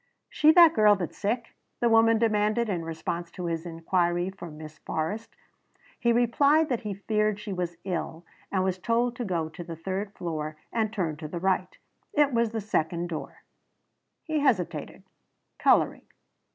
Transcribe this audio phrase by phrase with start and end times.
[0.29, 4.79] "She the girl that's sick?" the woman demanded in response to his inquiry for Miss
[4.79, 5.35] Forrest.
[5.99, 9.75] He replied that he feared she was ill and was told to go to the
[9.75, 11.77] third floor and turn to the right.
[12.13, 13.43] It was the second door.
[14.23, 15.03] He hesitated,
[15.59, 16.07] coloring.